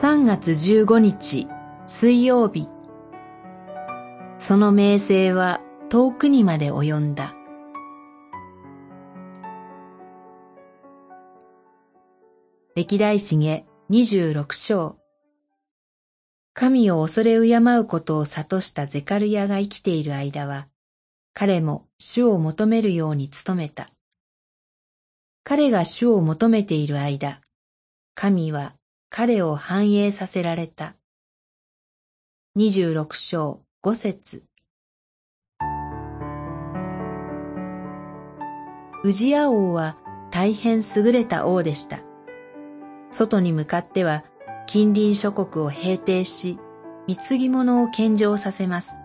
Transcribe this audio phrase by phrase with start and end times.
[0.00, 1.48] 3月15日
[1.88, 2.68] 水曜日。
[4.38, 7.34] その名声は遠くにまで及んだ。
[12.76, 14.98] 歴代史下26章。
[16.54, 20.68] 神を恐れ敬うことを諭したゼカルヤが生きている間は、
[21.34, 23.88] 彼も主を求めるように努めた。
[25.42, 27.40] 彼が主を求めている間、
[28.14, 28.77] 神は
[29.10, 30.94] 彼を繁栄させられた。
[32.54, 34.44] 二十六章五節
[39.02, 39.96] ウジヤ王は
[40.30, 42.00] 大変優れた王でした。
[43.10, 44.24] 外に向かっては
[44.66, 46.58] 近隣諸国を平定し、
[47.06, 48.98] 貢ぎ物を献上させます。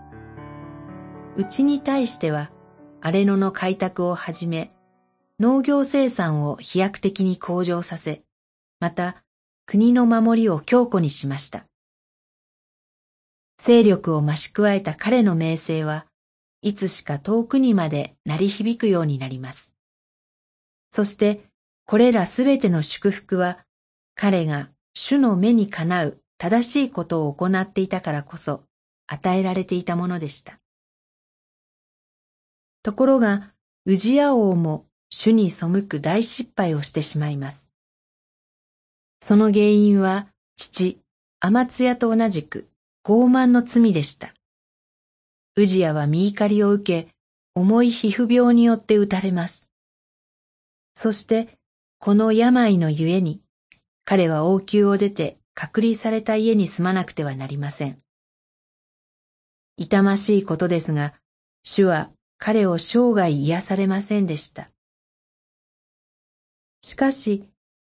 [1.38, 2.52] うちに対しては、
[3.00, 4.72] 荒れ野の開拓をはじめ、
[5.40, 8.24] 農業生産を飛躍的に向上させ、
[8.82, 9.23] また
[9.66, 11.66] 国の守りを強固にしました。
[13.58, 16.06] 勢力を増し加えた彼の名声は
[16.62, 19.74] いつしか遠くにまで鳴り響くようになります。
[20.90, 21.42] そして
[21.86, 23.60] これらすべての祝福は
[24.16, 28.64] 彼が主の目にかなう正しいことを行っていたからこそ
[29.08, 30.60] 与えられていたものでした。
[32.84, 33.54] ところが、
[33.86, 37.70] 宇治屋王も主に背く大失敗をしてしまいます。
[39.24, 41.00] その原因は父、
[41.40, 42.68] アマツヤと同じく
[43.06, 44.34] 傲慢の罪でした。
[45.56, 47.10] ウジヤは見怒りを受け、
[47.56, 49.70] 重い皮膚病によって打たれます。
[50.94, 51.58] そして、
[52.00, 53.40] この病のゆえに、
[54.04, 57.98] 彼は王宮を出て隔離された家に住まなくてはなりません。
[59.78, 61.14] 痛ましいことですが、
[61.64, 64.70] 主は彼を生涯癒されませんでした。
[66.82, 67.48] しかし、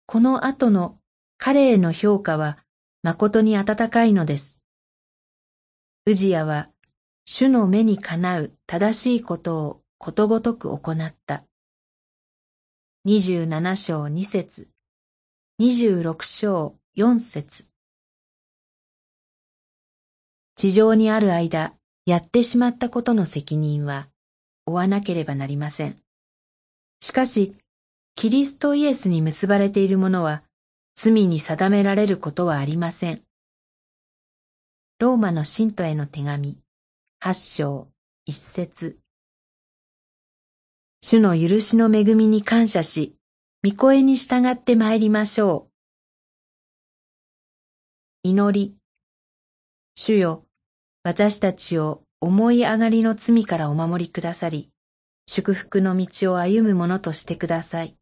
[0.07, 0.98] この後の
[1.41, 2.57] 彼への評価は
[3.01, 4.61] 誠に温かいのです。
[6.05, 6.67] ウジヤは
[7.25, 11.45] 主の目にかなう正しいことをことごとく行った。
[13.05, 14.67] 二十七章二節、
[15.57, 17.65] 二十六章四節。
[20.57, 21.73] 地上にある間、
[22.05, 24.09] やってしまったことの責任は
[24.65, 25.95] 負わなければなりません。
[26.99, 27.55] しかし、
[28.15, 30.43] キリストイエスに結ばれている者は、
[31.01, 33.21] 罪に定められることはありません。
[34.99, 36.57] ローマの信徒への手紙、
[37.21, 37.87] 八章、
[38.25, 38.99] 一節。
[40.99, 43.15] 主の許しの恵みに感謝し、
[43.63, 45.69] 御声に従って参りましょ
[48.25, 48.27] う。
[48.27, 48.75] 祈り。
[49.95, 50.43] 主よ、
[51.03, 54.69] 私たちを思い上がりの罪からお守りくださり、
[55.27, 57.98] 祝福の道を歩むものとしてください。